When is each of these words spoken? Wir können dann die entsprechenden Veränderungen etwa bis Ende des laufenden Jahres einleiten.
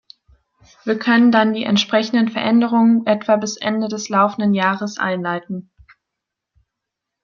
Wir 0.83 0.97
können 0.97 1.31
dann 1.31 1.53
die 1.53 1.61
entsprechenden 1.63 2.27
Veränderungen 2.29 3.05
etwa 3.05 3.35
bis 3.35 3.55
Ende 3.57 3.87
des 3.87 4.09
laufenden 4.09 4.55
Jahres 4.55 4.97
einleiten. 4.97 5.69